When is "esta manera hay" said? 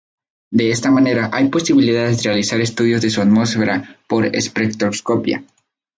0.71-1.49